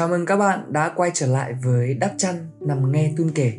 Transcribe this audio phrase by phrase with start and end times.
[0.00, 3.52] Chào mừng các bạn đã quay trở lại với Đắp Chăn nằm nghe Tun kể.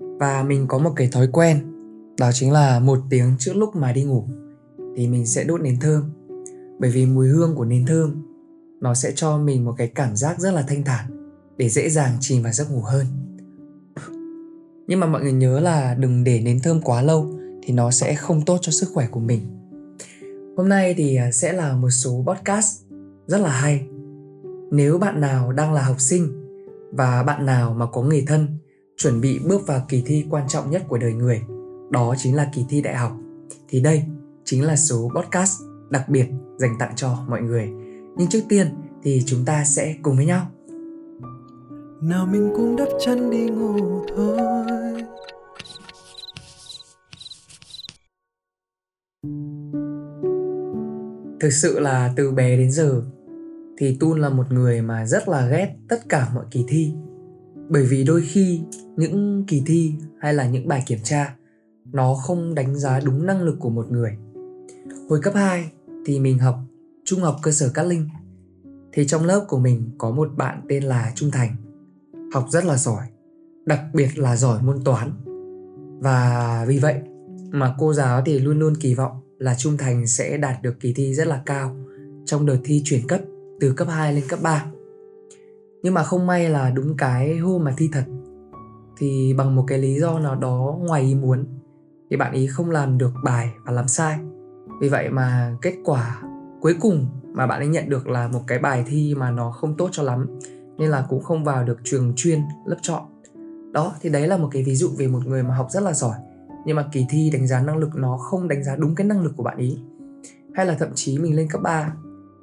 [0.00, 1.60] Và mình có một cái thói quen,
[2.18, 4.24] Đó chính là một tiếng trước lúc mà đi ngủ,
[4.96, 6.10] Thì mình sẽ đốt nến thơm.
[6.78, 8.22] Bởi vì mùi hương của nến thơm,
[8.80, 12.16] Nó sẽ cho mình một cái cảm giác rất là thanh thản, Để dễ dàng
[12.20, 13.06] chìm vào giấc ngủ hơn.
[14.86, 18.14] Nhưng mà mọi người nhớ là đừng để nến thơm quá lâu, Thì nó sẽ
[18.14, 19.40] không tốt cho sức khỏe của mình.
[20.56, 22.82] Hôm nay thì à, sẽ là một số podcast
[23.26, 23.86] rất là hay
[24.70, 26.32] nếu bạn nào đang là học sinh
[26.92, 28.48] và bạn nào mà có người thân
[28.96, 31.42] chuẩn bị bước vào kỳ thi quan trọng nhất của đời người
[31.90, 33.12] đó chính là kỳ thi đại học.
[33.68, 34.04] Thì đây
[34.44, 36.26] chính là số podcast đặc biệt
[36.58, 37.68] dành tặng cho mọi người.
[38.16, 38.68] Nhưng trước tiên
[39.02, 40.46] thì chúng ta sẽ cùng với nhau.
[42.02, 45.02] Nào mình cùng đắp chân đi ngủ thôi.
[51.40, 53.02] Thực sự là từ bé đến giờ
[53.80, 56.94] thì Tun là một người mà rất là ghét tất cả mọi kỳ thi.
[57.68, 58.60] Bởi vì đôi khi
[58.96, 61.34] những kỳ thi hay là những bài kiểm tra
[61.92, 64.16] nó không đánh giá đúng năng lực của một người.
[65.08, 65.70] Hồi cấp 2
[66.06, 66.58] thì mình học
[67.04, 68.08] trung học cơ sở Cát Linh.
[68.92, 71.56] Thì trong lớp của mình có một bạn tên là Trung Thành.
[72.32, 73.06] Học rất là giỏi,
[73.66, 75.12] đặc biệt là giỏi môn toán.
[76.00, 76.94] Và vì vậy
[77.50, 80.92] mà cô giáo thì luôn luôn kỳ vọng là Trung Thành sẽ đạt được kỳ
[80.92, 81.76] thi rất là cao
[82.24, 83.20] trong đợt thi chuyển cấp
[83.60, 84.64] từ cấp 2 lên cấp 3
[85.82, 88.04] nhưng mà không may là đúng cái hôm mà thi thật,
[88.96, 91.44] thì bằng một cái lý do nào đó ngoài ý muốn,
[92.10, 94.18] thì bạn ý không làm được bài và làm sai.
[94.80, 96.22] Vì vậy mà kết quả
[96.60, 99.76] cuối cùng mà bạn ấy nhận được là một cái bài thi mà nó không
[99.76, 100.26] tốt cho lắm,
[100.78, 103.02] nên là cũng không vào được trường chuyên lớp chọn.
[103.72, 105.92] Đó, thì đấy là một cái ví dụ về một người mà học rất là
[105.92, 106.16] giỏi,
[106.66, 109.22] nhưng mà kỳ thi đánh giá năng lực nó không đánh giá đúng cái năng
[109.22, 109.78] lực của bạn ý.
[110.54, 111.92] Hay là thậm chí mình lên cấp 3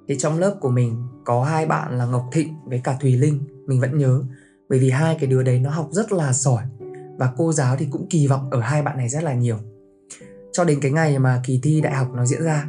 [0.08, 3.40] thì trong lớp của mình có hai bạn là Ngọc Thịnh với cả Thùy Linh
[3.66, 4.24] mình vẫn nhớ.
[4.70, 6.64] Bởi vì hai cái đứa đấy nó học rất là giỏi
[7.18, 9.58] và cô giáo thì cũng kỳ vọng ở hai bạn này rất là nhiều.
[10.52, 12.68] Cho đến cái ngày mà kỳ thi đại học nó diễn ra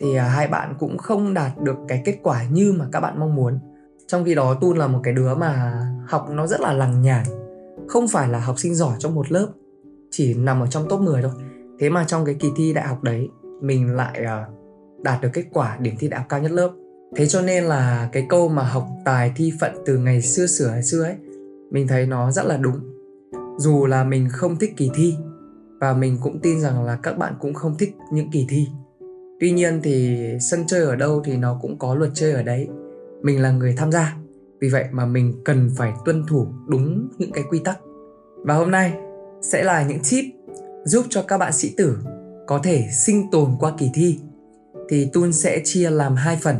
[0.00, 3.20] thì à, hai bạn cũng không đạt được cái kết quả như mà các bạn
[3.20, 3.58] mong muốn.
[4.06, 7.24] Trong khi đó Tun là một cái đứa mà học nó rất là lằng nhằng
[7.88, 9.48] không phải là học sinh giỏi trong một lớp
[10.10, 11.32] chỉ nằm ở trong top 10 thôi.
[11.78, 13.28] Thế mà trong cái kỳ thi đại học đấy
[13.60, 14.63] mình lại uh,
[15.04, 16.70] đạt được kết quả điểm thi đạo cao nhất lớp.
[17.16, 20.68] Thế cho nên là cái câu mà học tài thi phận từ ngày xưa sửa
[20.68, 21.14] ngày xưa ấy,
[21.70, 22.80] mình thấy nó rất là đúng.
[23.58, 25.14] Dù là mình không thích kỳ thi,
[25.80, 28.66] và mình cũng tin rằng là các bạn cũng không thích những kỳ thi.
[29.40, 32.68] Tuy nhiên thì sân chơi ở đâu thì nó cũng có luật chơi ở đấy.
[33.22, 34.16] Mình là người tham gia,
[34.60, 37.78] vì vậy mà mình cần phải tuân thủ đúng những cái quy tắc.
[38.36, 38.94] Và hôm nay
[39.42, 40.24] sẽ là những tip
[40.84, 41.98] giúp cho các bạn sĩ tử
[42.46, 44.18] có thể sinh tồn qua kỳ thi
[44.88, 46.56] thì Tun sẽ chia làm hai phần.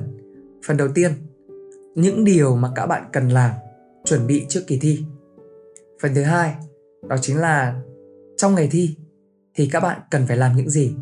[0.66, 1.12] Phần đầu tiên,
[1.94, 3.50] những điều mà các bạn cần làm
[4.04, 5.04] chuẩn bị trước kỳ thi.
[6.02, 6.54] Phần thứ hai,
[7.08, 7.80] đó chính là
[8.36, 8.96] trong ngày thi
[9.54, 10.94] thì các bạn cần phải làm những gì.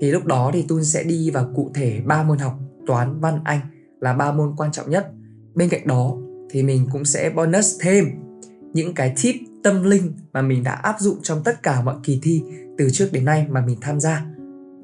[0.00, 2.54] Thì lúc đó thì Tun sẽ đi vào cụ thể ba môn học
[2.86, 3.60] toán, văn, anh
[4.00, 5.10] là ba môn quan trọng nhất.
[5.54, 6.16] Bên cạnh đó
[6.50, 8.04] thì mình cũng sẽ bonus thêm
[8.72, 12.20] những cái tip tâm linh mà mình đã áp dụng trong tất cả mọi kỳ
[12.22, 12.42] thi
[12.78, 14.26] từ trước đến nay mà mình tham gia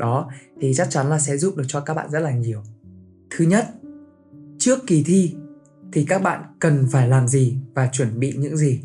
[0.00, 0.31] đó
[0.61, 2.62] thì chắc chắn là sẽ giúp được cho các bạn rất là nhiều.
[3.31, 3.66] Thứ nhất
[4.59, 5.37] trước kỳ thi
[5.93, 8.81] thì các bạn cần phải làm gì và chuẩn bị những gì?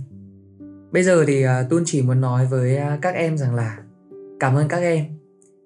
[0.92, 3.80] Bây giờ thì uh, tuân chỉ muốn nói với à, các em rằng là
[4.40, 5.06] cảm ơn các em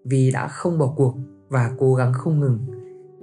[0.05, 1.17] vì đã không bỏ cuộc
[1.49, 2.59] và cố gắng không ngừng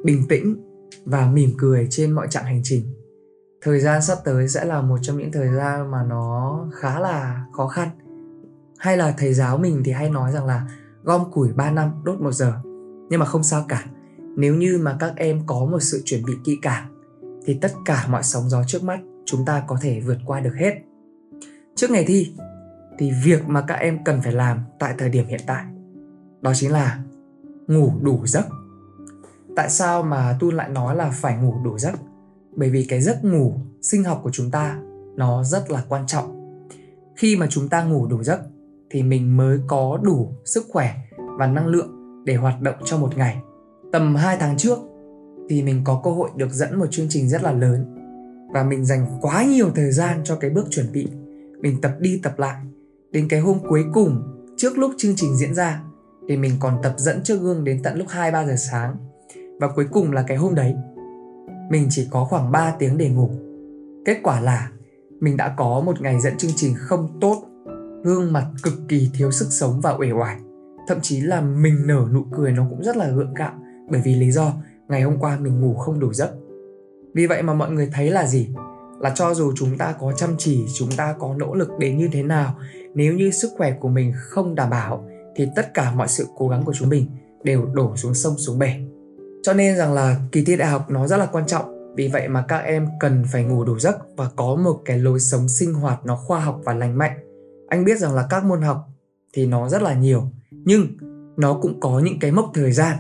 [0.05, 0.57] bình tĩnh
[1.05, 2.83] và mỉm cười trên mọi chặng hành trình.
[3.63, 7.47] Thời gian sắp tới sẽ là một trong những thời gian mà nó khá là
[7.53, 7.89] khó khăn.
[8.79, 10.69] Hay là thầy giáo mình thì hay nói rằng là
[11.07, 12.53] gom củi 3 năm đốt một giờ.
[13.11, 13.85] Nhưng mà không sao cả.
[14.37, 16.89] Nếu như mà các em có một sự chuẩn bị kỹ càng,
[17.45, 20.55] thì tất cả mọi sóng gió trước mắt chúng ta có thể vượt qua được
[20.55, 20.75] hết.
[21.75, 22.33] Trước ngày thi,
[22.99, 25.65] thì việc mà các em cần phải làm tại thời điểm hiện tại,
[26.41, 27.01] đó chính là
[27.67, 28.45] ngủ đủ giấc.
[29.57, 31.95] Tại sao mà tu lại nói là phải ngủ đủ giấc?
[32.57, 34.79] Bởi vì cái giấc ngủ sinh học của chúng ta,
[35.17, 36.59] nó rất là quan trọng.
[37.17, 38.41] Khi mà chúng ta ngủ đủ giấc
[38.91, 40.95] thì mình mới có đủ sức khỏe
[41.39, 43.37] và năng lượng để hoạt động cho một ngày.
[43.93, 44.79] Tầm 2 tháng trước
[45.49, 47.97] thì mình có cơ hội được dẫn một chương trình rất là lớn
[48.53, 51.09] và mình dành quá nhiều thời gian cho cái bước chuẩn bị.
[51.61, 52.57] Mình tập đi tập lại.
[53.13, 54.23] Đến cái hôm cuối cùng
[54.57, 55.83] trước lúc chương trình diễn ra
[56.29, 58.97] thì mình còn tập dẫn trước gương đến tận lúc 2 3 giờ sáng.
[59.61, 60.75] Và cuối cùng là cái hôm đấy,
[61.71, 63.31] mình chỉ có khoảng 3 tiếng để ngủ.
[64.05, 64.71] Kết quả là
[65.21, 67.46] mình đã có một ngày dẫn chương trình không tốt
[68.07, 70.37] gương mặt cực kỳ thiếu sức sống và uể oải.
[70.89, 73.53] Thậm chí là mình nở nụ cười nó cũng rất là gượng gạo,
[73.91, 74.53] bởi vì lý do,
[74.89, 76.31] ngày hôm qua mình ngủ không đủ giấc.
[77.15, 78.49] Vì vậy mà mọi người thấy là gì?
[79.01, 82.09] Là cho dù chúng ta có chăm chỉ, chúng ta có nỗ lực đến như
[82.13, 82.55] thế nào,
[82.95, 86.49] nếu như sức khỏe của mình không đảm bảo, thì tất cả mọi sự cố
[86.49, 87.07] gắng của chúng mình
[87.45, 88.75] đều đổ xuống sông xuống bể.
[89.43, 92.29] Cho nên rằng là kỳ thi đại học nó rất là quan trọng, vì vậy
[92.29, 95.75] mà các em cần phải ngủ đủ giấc và có một cái lối sống sinh
[95.75, 97.26] hoạt nó khoa học và lành mạnh
[97.69, 98.89] anh biết rằng là các môn học
[99.33, 100.87] thì nó rất là nhiều, nhưng
[101.37, 102.97] nó cũng có những cái mốc thời gian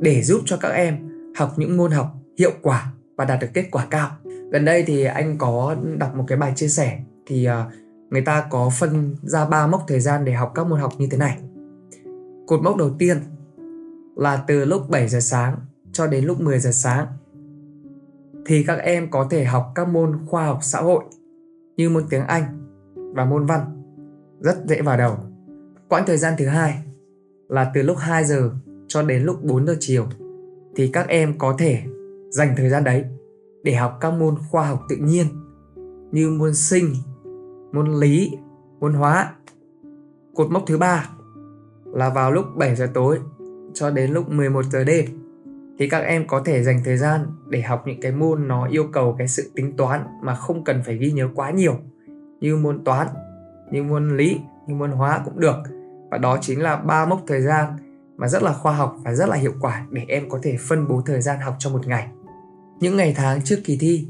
[0.00, 3.64] để giúp cho các em học những môn học hiệu quả và đạt được kết
[3.70, 4.10] quả cao.
[4.52, 7.64] Gần đây thì anh có đọc một cái bài chia sẻ thì ờ,
[8.10, 11.06] người ta có phân ra ba mốc thời gian để học các môn học như
[11.10, 11.38] thế này.
[12.46, 13.18] Cột mốc đầu tiên
[14.16, 15.56] là từ lúc 7 giờ sáng
[15.92, 17.06] cho đến lúc 10 giờ sáng
[18.46, 21.04] thì các em có thể học các môn khoa học xã hội
[21.76, 22.44] như môn tiếng Anh
[23.14, 23.77] và môn văn
[24.40, 25.16] rất dễ vào đầu.
[25.88, 26.82] Quãng thời gian thứ hai
[27.48, 28.50] là từ lúc 2 giờ
[28.88, 30.06] cho đến lúc 4 giờ chiều
[30.76, 31.82] thì các em có thể
[32.30, 33.04] dành thời gian đấy
[33.62, 35.26] để học các môn khoa học tự nhiên
[36.12, 36.94] như môn sinh,
[37.72, 38.32] môn lý,
[38.80, 39.34] môn hóa.
[40.34, 41.10] Cột mốc thứ ba
[41.84, 43.18] là vào lúc 7 giờ tối
[43.74, 45.04] cho đến lúc 11 giờ đêm
[45.78, 48.84] thì các em có thể dành thời gian để học những cái môn nó yêu
[48.92, 51.74] cầu cái sự tính toán mà không cần phải ghi nhớ quá nhiều
[52.40, 53.06] như môn toán,
[53.70, 55.56] như môn lý, như môn hóa cũng được.
[56.10, 57.72] Và đó chính là ba mốc thời gian
[58.16, 60.88] mà rất là khoa học và rất là hiệu quả để em có thể phân
[60.88, 62.08] bố thời gian học trong một ngày.
[62.80, 64.06] Những ngày tháng trước kỳ thi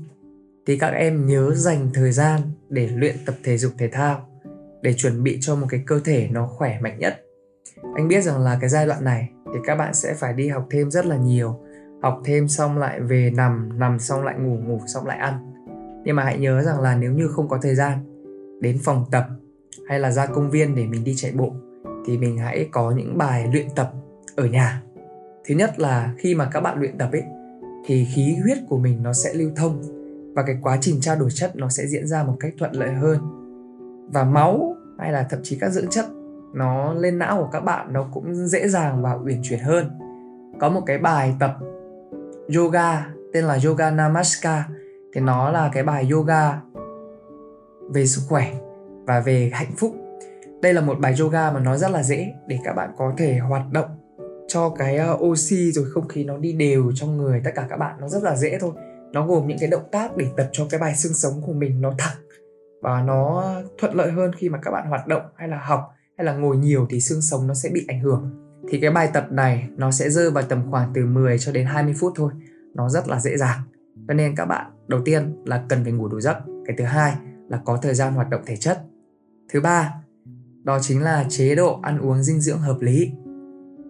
[0.67, 4.29] thì các em nhớ dành thời gian để luyện tập thể dục thể thao
[4.83, 7.25] để chuẩn bị cho một cái cơ thể nó khỏe mạnh nhất.
[7.95, 10.67] Anh biết rằng là cái giai đoạn này thì các bạn sẽ phải đi học
[10.71, 11.59] thêm rất là nhiều
[12.03, 15.35] học thêm xong lại về nằm nằm xong lại ngủ ngủ xong lại ăn
[16.05, 17.99] nhưng mà hãy nhớ rằng là nếu như không có thời gian
[18.61, 19.29] đến phòng tập
[19.89, 21.53] hay là ra công viên để mình đi chạy bộ,
[22.07, 23.93] thì mình hãy có những bài luyện tập
[24.37, 24.83] ở nhà.
[25.45, 27.23] Thứ nhất là khi mà các bạn luyện tập ấy,
[27.87, 29.83] thì khí huyết của mình nó sẽ lưu thông
[30.35, 32.93] và cái quá trình trao đổi chất nó sẽ diễn ra một cách thuận lợi
[32.93, 33.19] hơn.
[34.13, 36.07] Và máu hay là thậm chí các dưỡng chất
[36.55, 39.91] nó lên não của các bạn nó cũng dễ dàng và uyển chuyển hơn.
[40.61, 41.57] Có một cái bài tập
[42.57, 44.63] yoga tên là yoga namaskar,
[45.13, 46.61] thì nó là cái bài yoga
[47.91, 48.55] về sức khỏe
[49.09, 49.97] và về hạnh phúc.
[50.63, 53.39] Đây là một bài yoga mà nó rất là dễ để các bạn có thể
[53.39, 53.89] hoạt động
[54.49, 57.77] cho cái ờ, oxy rồi không khí nó đi đều trong người tất cả các
[57.77, 57.97] bạn.
[58.01, 58.73] Nó rất là dễ thôi.
[59.13, 61.81] Nó gồm những cái động tác để tập cho cái bài xương sống của mình
[61.81, 62.17] nó thẳng
[62.83, 65.81] và nó thuận lợi hơn khi mà các bạn hoạt động hay là học
[66.19, 68.31] hay là ngồi nhiều thì xương sống nó sẽ bị ảnh hưởng.
[68.71, 71.67] Thì cái bài tập này nó sẽ rơi vào tầm khoảng từ 10 cho đến
[71.67, 72.33] 20 phút thôi.
[72.75, 73.61] Nó rất là dễ dàng.
[74.09, 76.37] Cho nên các bạn, đầu tiên là cần phải ngủ đủ giấc.
[76.67, 77.13] Cái thứ hai
[77.49, 78.83] là có thời gian hoạt động thể chất
[79.49, 79.95] thứ ba,
[80.65, 83.13] đó chính là chế độ ăn uống dinh dưỡng hợp lý.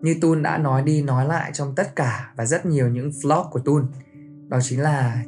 [0.03, 3.47] Như Tun đã nói đi nói lại trong tất cả và rất nhiều những vlog
[3.51, 3.87] của Tun,
[4.49, 5.25] đó chính là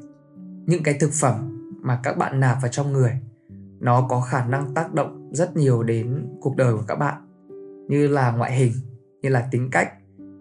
[0.67, 3.13] những cái thực phẩm mà các bạn nạp vào trong người,
[3.81, 7.15] nó có khả năng tác động rất nhiều đến cuộc đời của các bạn.
[7.89, 8.73] Như là ngoại hình,
[9.23, 9.93] như là tính cách,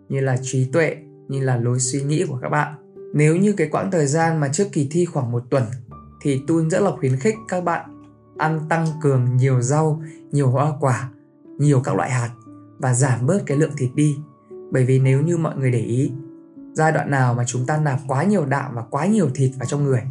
[0.09, 0.95] như là trí tuệ,
[1.27, 2.75] như là lối suy nghĩ của các bạn.
[3.13, 5.63] Nếu như cái quãng thời gian mà trước kỳ thi khoảng một tuần,
[6.21, 7.98] thì tôi rất là khuyến khích các bạn
[8.39, 10.01] ăn tăng cường nhiều rau,
[10.31, 11.09] nhiều hoa quả,
[11.57, 12.29] nhiều các loại hạt
[12.77, 14.17] và giảm bớt cái lượng thịt đi.
[14.71, 16.11] Bởi vì nếu như mọi người để ý,
[16.73, 19.65] giai đoạn nào mà chúng ta nạp quá nhiều đạm và quá nhiều thịt vào
[19.65, 20.01] trong người,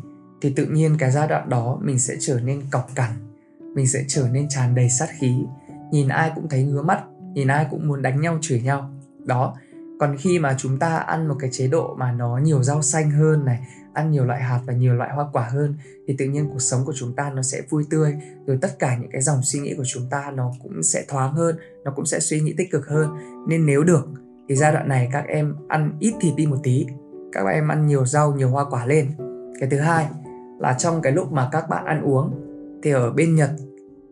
[0.41, 3.11] thì tự nhiên cái giai đoạn đó mình sẽ trở nên cọc cằn,
[3.75, 5.45] mình sẽ trở nên tràn đầy sát khí.
[5.93, 7.02] Nhìn ai cũng thấy ngứa mắt,
[7.35, 8.91] nhìn ai cũng muốn đánh nhau, chửi nhau.
[9.25, 9.55] Đó,
[10.00, 13.11] còn khi mà chúng ta ăn một cái chế độ mà nó nhiều rau xanh
[13.11, 13.61] hơn này
[13.92, 15.75] ăn nhiều loại hạt và nhiều loại hoa quả hơn,
[16.07, 18.16] thì tự nhiên cuộc sống của chúng ta nó sẽ vui tươi,
[18.47, 21.33] rồi tất cả những cái dòng suy nghĩ của chúng ta nó cũng sẽ thoáng
[21.33, 23.11] hơn, nó cũng sẽ suy nghĩ tích cực hơn.
[23.49, 24.09] Nên nếu được,
[24.49, 26.87] thì giai đoạn này các em ăn ít thịt đi một tí.
[27.33, 29.11] Các em ăn nhiều rau, nhiều hoa quả lên.
[29.61, 30.07] Cái thứ hai
[30.59, 32.35] là trong cái lúc mà các bạn ăn uống,
[32.83, 33.50] thì ở bên Nhật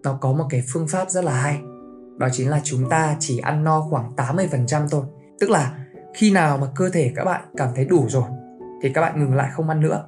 [0.03, 1.61] nó có một cái phương pháp rất là hay.
[2.19, 5.03] Đó chính là chúng ta chỉ ăn no khoảng 80% thôi.
[5.41, 5.79] Tức là
[6.15, 8.25] khi nào mà cơ thể các bạn cảm thấy đủ rồi
[8.83, 10.05] thì các bạn ngừng lại không ăn nữa.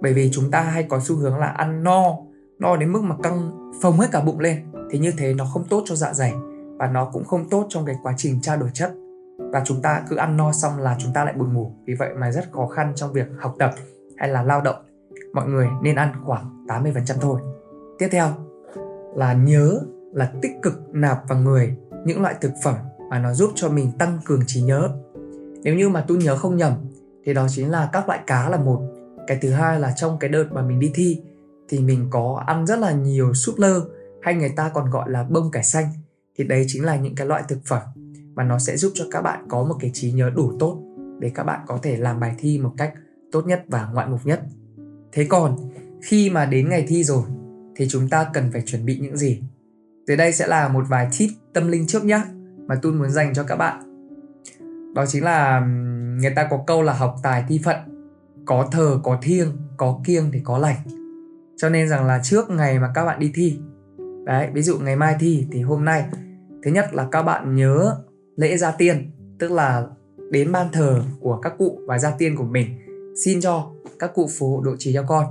[0.00, 2.16] Bởi vì chúng ta hay có xu hướng là ăn no
[2.58, 3.50] no đến mức mà căng
[3.82, 4.56] phồng hết cả bụng lên.
[4.90, 6.34] Thì như thế nó không tốt cho dạ dày
[6.78, 8.92] và nó cũng không tốt trong cái quá trình trao đổi chất.
[9.38, 11.72] Và chúng ta cứ ăn no xong là chúng ta lại buồn ngủ.
[11.86, 13.74] Vì vậy mà rất khó khăn trong việc học tập
[14.16, 14.76] hay là lao động.
[15.32, 17.40] Mọi người nên ăn khoảng 80% thôi.
[17.98, 18.26] Tiếp theo
[19.14, 19.80] là nhớ
[20.12, 22.74] là tích cực nạp vào người những loại thực phẩm
[23.10, 24.88] mà nó giúp cho mình tăng cường trí nhớ.
[25.62, 26.72] Nếu như mà tôi nhớ không nhầm
[27.24, 28.80] thì đó chính là các loại cá là một.
[29.26, 31.20] Cái thứ hai là trong cái đợt mà mình đi thi,
[31.68, 33.80] thì mình có ăn rất là nhiều súp lơ,
[34.22, 35.86] hay người ta còn gọi là bông cải xanh.
[36.38, 37.82] Thì đấy chính là những cái loại thực phẩm
[38.34, 40.82] mà nó sẽ giúp cho các bạn có một cái trí nhớ đủ tốt
[41.18, 42.94] để các bạn có thể làm bài thi một cách
[43.32, 44.42] tốt nhất và ngoạn mục nhất.
[45.12, 45.56] Thế còn
[46.02, 47.22] khi mà đến ngày thi rồi,
[47.76, 49.42] thì chúng ta cần phải chuẩn bị những gì?
[50.06, 52.22] Dưới đây sẽ là một vài tip tâm linh trước nhé
[52.66, 53.89] mà tôi muốn dành cho các bạn
[54.94, 55.60] đó chính là
[56.20, 57.76] người ta có câu là học tài thi phận,
[58.46, 60.76] có thờ, có thiêng, có kiêng thì có lành.
[61.56, 63.58] Cho nên rằng là trước ngày mà các bạn đi thi,
[64.24, 66.04] đấy, ví dụ ngày mai thi thì hôm nay,
[66.62, 67.96] thứ nhất là các bạn nhớ
[68.36, 69.86] lễ gia tiên, tức là
[70.30, 72.66] đến ban thờ của các cụ và gia tiên của mình,
[73.24, 75.26] xin cho các cụ phù hộ độ trì cho con.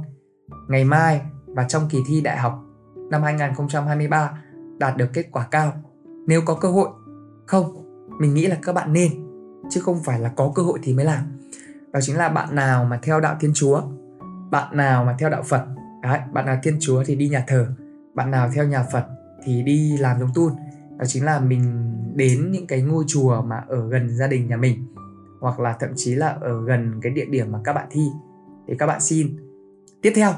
[0.68, 2.64] Ngày mai và trong kỳ thi đại học
[3.10, 4.44] năm 2023
[4.80, 5.74] đạt được kết quả cao.
[6.28, 6.90] Nếu có cơ hội,
[7.46, 7.66] không,
[8.20, 9.29] mình nghĩ là các bạn nên
[9.70, 11.24] chứ không phải là có cơ hội thì mới làm.
[11.94, 13.82] Đó chính là bạn nào mà theo đạo thiên chúa
[14.52, 15.66] bạn nào mà theo đạo phật
[16.02, 17.68] đấy, bạn nào thiên chúa thì đi nhà thờ
[18.14, 19.06] bạn nào theo nhà phật
[19.44, 20.54] thì đi làm giống tun
[20.98, 24.58] đó chính là mình đến những cái ngôi chùa mà ở gần gia đình nhà
[24.58, 24.86] mình
[25.40, 28.08] hoặc là thậm chí là ở gần cái địa điểm mà các bạn thi
[28.68, 29.38] thì các bạn xin.
[30.02, 30.34] Tiếp theo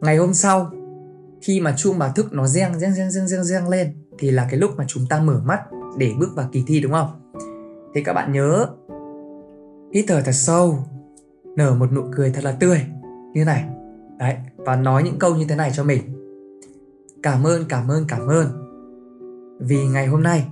[0.00, 0.70] ngày hôm sau
[1.42, 4.46] khi mà chuông báo thức nó reng reng reng reng reng reng lên thì là
[4.50, 5.60] cái lúc mà chúng ta mở mắt
[5.98, 7.25] để bước vào kỳ thi đúng không?
[7.96, 8.66] Thì các bạn nhớ,
[9.94, 10.78] hít thở thật sâu,
[11.56, 12.80] nở một nụ cười thật là tươi,
[13.32, 13.64] như này.
[14.18, 16.02] Đấy, và nói những câu như thế này cho mình.
[17.22, 18.46] Cảm ơn cảm ơn cảm ơn.
[19.60, 20.48] Vì ngày hôm nay,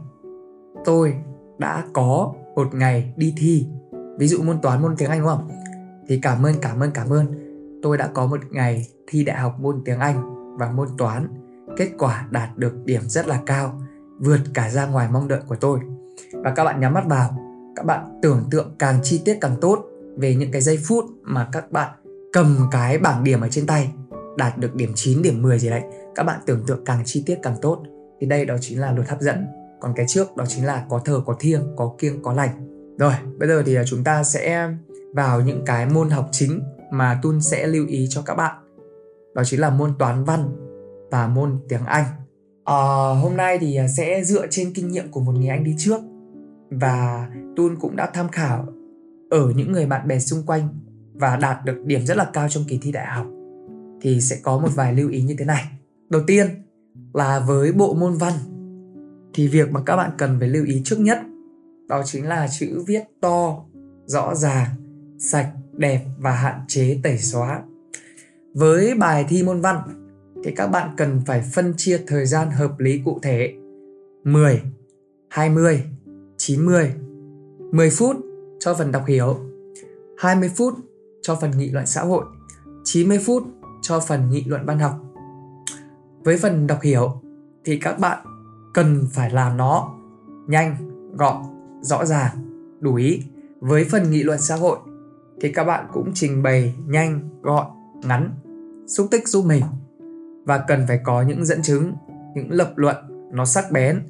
[0.85, 1.15] tôi
[1.59, 3.67] đã có một ngày đi thi.
[4.19, 5.49] Ví dụ môn toán, môn tiếng anh, đúng không?
[6.09, 7.27] Thì cảm ơn cảm ơn cảm ơn.
[7.83, 10.23] Tôi đã có một ngày thi đại học môn tiếng anh
[10.59, 11.29] và môn toán.
[11.77, 13.81] Kết quả đạt được điểm rất là cao,
[14.19, 15.79] vượt cả ra ngoài mong đợi của tôi
[16.33, 17.31] và các bạn nhắm mắt vào
[17.77, 19.85] các bạn tưởng tượng càng chi tiết càng tốt
[20.17, 21.91] về những cái giây phút mà các bạn
[22.33, 23.91] cầm cái bảng điểm ở trên tay
[24.37, 25.83] đạt được điểm 9, điểm 10 gì đấy.
[26.15, 27.83] Các bạn tưởng tượng càng chi tiết càng tốt.
[28.21, 29.47] Thì đây đó chính là luật hấp dẫn.
[29.81, 32.69] Còn cái trước đó chính là có thờ có thiêng có kiêng có lành.
[32.99, 34.69] Rồi bây giờ thì à, chúng ta sẽ
[35.15, 38.57] vào những cái môn học chính mà Tun sẽ lưu ý cho các bạn.
[39.35, 40.49] Đó chính là môn toán văn
[41.11, 42.05] và môn tiếng Anh
[42.65, 42.75] à,
[43.23, 46.01] hôm nay thì ờ, sẽ dựa trên kinh nghiệm của một người anh đi trước.
[46.71, 48.67] Và Tun cũng đã tham khảo
[49.31, 50.69] ở những người bạn bè xung quanh
[51.15, 53.27] và đạt được điểm rất là cao trong kỳ thi đại học.
[54.01, 55.65] Thì sẽ có một vài lưu ý như thế này.
[56.11, 56.47] Đầu tiên
[57.15, 58.33] là với bộ môn văn
[59.35, 61.19] thì việc mà các bạn cần phải lưu ý trước nhất
[61.89, 63.65] đó chính là chữ viết to
[64.07, 64.69] rõ ràng
[65.19, 67.63] sạch đẹp và hạn chế tẩy xóa.
[68.55, 69.77] Với bài thi môn văn
[70.45, 73.55] thì các bạn cần phải phân chia thời gian hợp lý cụ thể
[74.25, 74.63] 10,
[75.31, 75.85] 20,
[76.37, 76.95] 90,
[77.73, 78.17] 10 phút
[78.59, 79.37] cho phần đọc hiểu,
[80.19, 80.75] 20 phút
[81.23, 82.25] cho phần nghị luận xã hội,
[82.85, 83.43] 90 phút
[83.83, 84.95] cho phần nghị luận văn học.
[86.25, 87.23] Với phần đọc hiểu
[87.65, 88.27] thì các bạn
[88.75, 89.95] cần phải làm nó
[90.47, 90.77] nhanh,
[91.17, 91.43] gọn,
[91.81, 92.37] rõ ràng,
[92.81, 93.23] đủ ý.
[93.61, 94.79] Với phần nghị luận xã hội
[95.41, 97.67] thì các bạn cũng trình bày nhanh, gọn,
[98.05, 98.35] ngắn,
[98.87, 99.63] xúc tích giúp mình
[100.45, 101.93] và cần phải có những dẫn chứng,
[102.35, 102.97] những lập luận
[103.33, 104.03] nó sắc bén.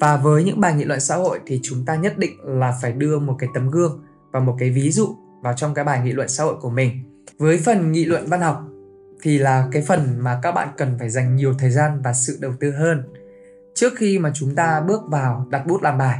[0.00, 2.92] Và với những bài nghị luận xã hội thì chúng ta nhất định là phải
[2.92, 6.12] đưa một cái tấm gương và một cái ví dụ vào trong cái bài nghị
[6.12, 6.90] luận xã hội của mình.
[7.38, 8.64] Với phần nghị luận văn học
[9.22, 12.38] thì là cái phần mà các bạn cần phải dành nhiều thời gian và sự
[12.40, 13.02] đầu tư hơn.
[13.74, 16.18] Trước khi mà chúng ta bước vào đặt bút làm bài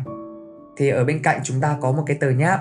[0.77, 2.61] thì ở bên cạnh chúng ta có một cái tờ nháp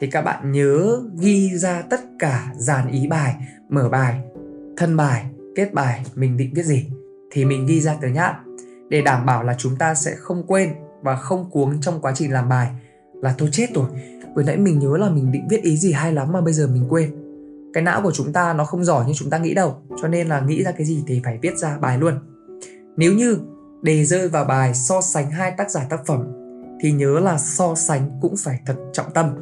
[0.00, 3.34] thì các bạn nhớ ghi ra tất cả dàn ý bài,
[3.68, 4.20] mở bài,
[4.76, 5.26] thân bài,
[5.58, 6.86] kết bài, mình định viết gì,
[7.30, 8.36] thì mình ghi ra tờ nháp
[8.88, 10.70] để đảm bảo là chúng ta sẽ không quên
[11.02, 12.68] và không cuống trong quá trình làm bài
[13.14, 13.86] là thôi chết rồi.
[14.36, 16.66] Vừa nãy mình nhớ là mình định viết ý gì hay lắm mà bây giờ
[16.66, 17.10] mình quên.
[17.74, 20.28] Cái não của chúng ta nó không giỏi như chúng ta nghĩ đâu, cho nên
[20.28, 22.14] là nghĩ ra cái gì thì phải viết ra bài luôn.
[22.96, 23.38] Nếu như
[23.82, 26.32] đề rơi vào bài so sánh hai tác giả tác phẩm,
[26.80, 29.34] thì nhớ là so sánh cũng phải thật trọng tâm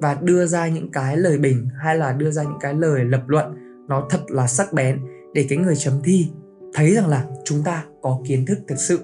[0.00, 3.22] và đưa ra những cái lời bình hay là đưa ra những cái lời lập
[3.26, 3.54] luận
[3.88, 5.00] nó thật là sắc bén
[5.36, 6.28] để cái người chấm thi
[6.74, 9.00] thấy rằng là chúng ta có kiến thức thực sự.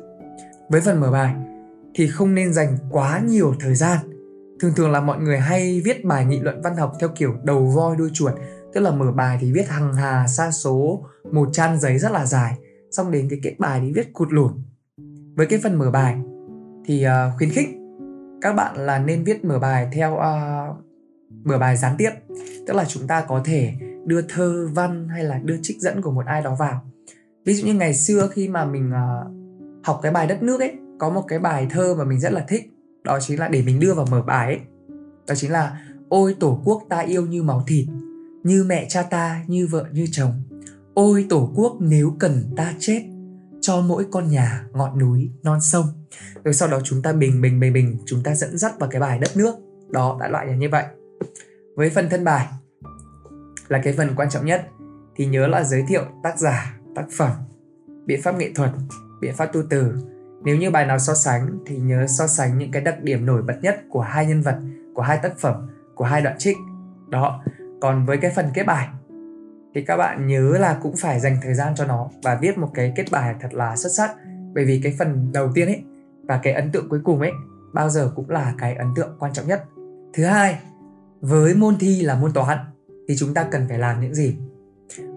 [0.69, 1.35] Với phần mở bài
[1.95, 3.99] thì không nên dành quá nhiều thời gian.
[4.61, 7.67] Thường thường là mọi người hay viết bài nghị luận văn học theo kiểu đầu
[7.67, 8.33] voi đuôi chuột
[8.73, 12.27] tức là mở bài thì viết hằng hà sa số một trang giấy rất là
[12.27, 12.55] dài
[12.91, 14.53] xong đến cái kết bài thì viết cụt lủn
[15.37, 16.17] với cái phần mở bài
[16.85, 17.69] thì uh, khuyến khích
[18.41, 20.77] các bạn là nên viết mở bài theo uh,
[21.45, 22.11] mở bài gián tiếp
[22.67, 23.73] tức là chúng ta có thể
[24.05, 26.81] đưa thơ văn hay là đưa trích dẫn của một ai đó vào.
[27.45, 29.33] Ví dụ như ngày xưa khi mà mình uh,
[29.87, 32.45] học cái bài đất nước ấy có một cái bài thơ mà mình rất là
[32.49, 32.73] thích
[33.05, 34.61] đó chính là để mình đưa vào mở bài ấy.
[35.27, 37.87] Đó chính là ôi tổ quốc ta yêu như máu thịt
[38.43, 40.43] như mẹ cha ta như vợ như chồng.
[40.95, 43.03] Ôi tổ quốc nếu cần ta chết
[43.61, 45.87] cho mỗi con nhà ngọn núi non sông.
[46.45, 49.01] Rồi sau đó chúng ta bình bình bình bình chúng ta dẫn dắt vào cái
[49.01, 49.55] bài đất nước.
[49.91, 50.85] Đó đại loại là như vậy.
[51.77, 52.47] Với phần thân bài
[53.73, 54.69] là cái phần quan trọng nhất
[55.17, 57.31] thì nhớ là giới thiệu tác giả, tác phẩm,
[58.07, 58.71] biện pháp nghệ thuật,
[59.21, 59.95] biện pháp tu từ.
[60.45, 63.43] Nếu như bài nào so sánh thì nhớ so sánh những cái đặc điểm nổi
[63.43, 64.59] bật nhất của hai nhân vật,
[64.95, 65.55] của hai tác phẩm,
[65.95, 66.57] của hai đoạn trích.
[67.09, 67.43] Đó.
[67.81, 68.89] Còn với cái phần kết bài
[69.75, 72.71] thì các bạn nhớ là cũng phải dành thời gian cho nó và viết một
[72.75, 74.15] cái kết bài thật là xuất sắc
[74.55, 75.83] bởi vì cái phần đầu tiên ấy
[76.23, 77.33] và cái ấn tượng cuối cùng ấy
[77.73, 79.65] bao giờ cũng là cái ấn tượng quan trọng nhất
[80.15, 80.59] thứ hai
[81.21, 82.59] với môn thi là môn toán
[83.09, 84.37] thì chúng ta cần phải làm những gì?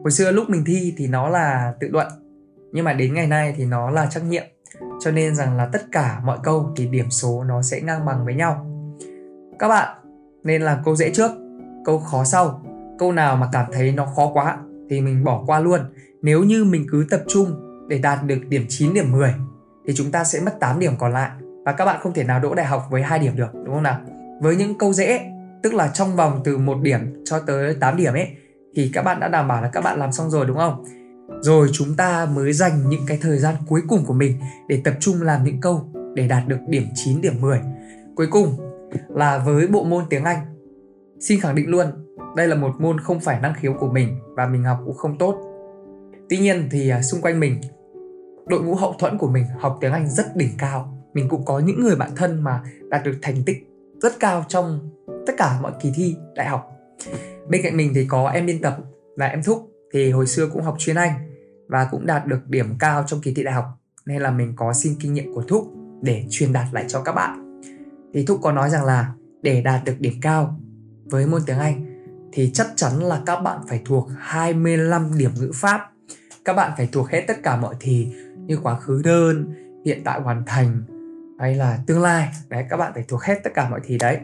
[0.04, 2.08] Hồi xưa lúc mình thi thì nó là tự luận,
[2.72, 4.44] nhưng mà đến ngày nay thì nó là trắc nghiệm.
[5.04, 8.26] Cho nên rằng là tất cả mọi câu thì điểm số nó sẽ ngang bằng
[8.26, 8.66] với nhau.
[9.60, 9.98] Các bạn,
[10.44, 11.32] nên làm câu dễ trước,
[11.86, 12.62] câu khó sau.
[13.00, 14.58] Câu nào mà cảm thấy nó khó quá
[14.90, 15.80] thì mình bỏ qua luôn.
[16.22, 17.56] Nếu như mình cứ tập trung
[17.90, 19.34] để đạt được điểm 9 điểm 10
[19.88, 21.30] thì chúng ta sẽ mất 8 điểm còn lại.
[21.66, 23.84] Và các bạn không thể nào đỗ đại học với hai điểm được, đúng không
[23.84, 24.00] nào?
[24.42, 25.32] Với những câu dễ
[25.66, 28.28] tức là trong vòng từ một điểm cho tới 8 điểm ấy,
[28.76, 30.86] thì các bạn đã đảm bảo là các bạn làm xong rồi, đúng không?
[31.42, 34.94] Rồi chúng ta mới dành những cái thời gian cuối cùng của mình để tập
[35.00, 35.82] trung làm những câu
[36.16, 37.60] để đạt được điểm 9 điểm 10
[38.16, 38.50] cuối cùng
[39.10, 40.38] là với bộ môn tiếng Anh.
[41.20, 41.86] Xin khẳng định luôn,
[42.36, 45.18] đây là một môn không phải năng khiếu của mình và mình học cũng không
[45.18, 45.36] tốt.
[46.30, 47.62] Tuy nhiên thì à, xung quanh mình,
[48.48, 50.98] đội ngũ hậu thuẫn của mình học tiếng Anh rất đỉnh cao.
[51.14, 53.58] Mình cũng có những người bạn thân mà đạt được thành tích
[54.02, 54.80] rất cao trong
[55.26, 56.72] tất cả mọi kỳ thi đại học
[57.48, 58.78] bên cạnh mình thì có em biên tập
[59.18, 61.12] và em thúc thì hồi xưa cũng học chuyên Anh
[61.68, 63.66] và cũng đạt được điểm cao trong kỳ thi đại học
[64.06, 67.12] nên là mình có xin kinh nghiệm của thúc để truyền đạt lại cho các
[67.12, 67.62] bạn
[68.14, 70.60] thì thúc có nói rằng là để đạt được điểm cao
[71.06, 71.96] với môn tiếng Anh
[72.36, 75.92] thì chắc chắn là các bạn phải thuộc 25 điểm ngữ pháp.
[76.46, 78.08] Các bạn phải thuộc hết tất cả mọi thì
[78.46, 79.54] như quá khứ đơn,
[79.86, 80.84] hiện tại hoàn thành
[81.40, 82.30] hay là tương lai.
[82.50, 84.18] Đấy các bạn phải thuộc hết tất cả mọi thì đấy.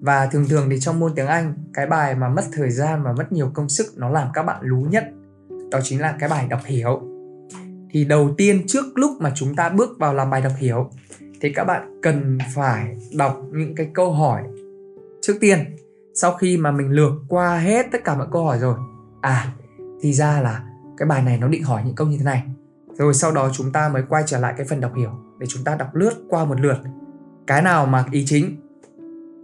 [0.00, 3.12] Và thường thường thì trong môn tiếng Anh, cái bài mà mất thời gian và
[3.12, 5.04] mất nhiều công sức nó làm các bạn lú nhất.
[5.70, 7.00] Đó chính là cái bài đọc hiểu.
[7.90, 10.90] Thì đầu tiên trước lúc mà chúng ta bước vào làm bài đọc hiểu
[11.40, 14.42] thì các bạn cần phải đọc những cái câu hỏi
[15.22, 15.58] trước tiên
[16.14, 18.74] sau khi mà mình lược qua hết tất cả mọi câu hỏi rồi
[19.20, 19.52] à
[20.00, 20.64] thì ra là
[20.96, 22.42] cái bài này nó định hỏi những câu như thế này
[22.98, 25.64] rồi sau đó chúng ta mới quay trở lại cái phần đọc hiểu để chúng
[25.64, 26.78] ta đọc lướt qua một lượt
[27.46, 28.56] cái nào mà ý chính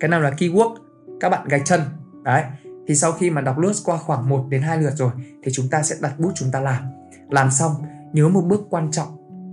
[0.04, 0.74] cái nào là keyword,
[1.20, 1.80] các bạn gạch chân.
[2.22, 2.42] Đấy,
[2.88, 5.10] thì sau khi mà đọc lướt qua khoảng 1 đến 2 lượt rồi,
[5.42, 6.82] thì chúng ta sẽ đặt bút chúng ta làm.
[7.30, 7.72] Làm xong,
[8.12, 9.08] nhớ một bước quan trọng,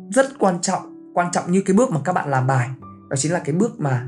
[0.09, 2.69] rất quan trọng quan trọng như cái bước mà các bạn làm bài.
[3.09, 4.07] Đó chính là cái bước mà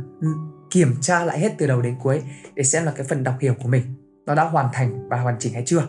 [0.71, 2.23] kiểm tra lại hết từ đầu đến cuối
[2.55, 3.83] để xem là cái phần đọc hiểu của mình
[4.25, 5.87] nó đã hoàn thành và hoàn chỉnh hay chưa.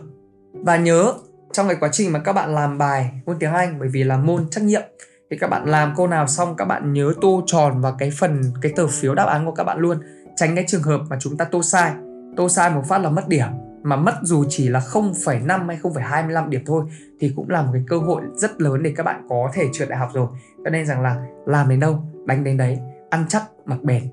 [0.53, 1.13] Và nhớ,
[1.51, 4.17] trong cái quá trình mà các bạn làm bài môn tiếng Anh, bởi vì là
[4.17, 4.83] môn trắc nghiệm,
[5.31, 8.41] thì các bạn làm câu nào xong các bạn nhớ tô tròn vào cái phần,
[8.61, 9.99] cái tờ phiếu đáp án của các bạn luôn
[10.35, 11.93] tránh cái trường hợp mà chúng ta tô sai.
[12.37, 13.47] Tô sai một phát là mất điểm
[13.83, 16.83] mà mất dù chỉ là 0,5 hay 0,25 điểm thôi
[17.19, 19.89] thì cũng là một cái cơ hội rất lớn để các bạn có thể trượt
[19.89, 20.27] đại học rồi.
[20.63, 24.03] Cho nên rằng là làm đến đâu đánh đến đấy ăn chắc mặc bền.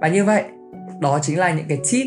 [0.00, 0.44] Và như vậy
[1.00, 2.06] đó chính là những cái tip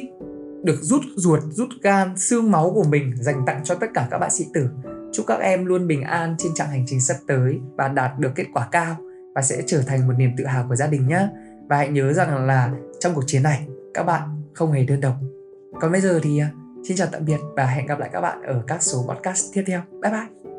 [0.63, 4.17] được rút ruột rút gan xương máu của mình dành tặng cho tất cả các
[4.17, 4.69] bạn sĩ tử.
[5.13, 8.31] Chúc các em luôn bình an trên chặng hành trình sắp tới và đạt được
[8.35, 8.95] kết quả cao
[9.35, 11.27] và sẽ trở thành một niềm tự hào của gia đình nhé
[11.69, 14.21] và hãy nhớ rằng là trong cuộc chiến này, các bạn
[14.53, 15.15] không hề đơn độc.
[15.81, 16.51] Còn bây giờ thì à,
[16.87, 19.63] xin chào tạm biệt và hẹn gặp lại các bạn ở các số podcast tiếp
[19.67, 19.81] theo.
[20.01, 20.56] Bye bye!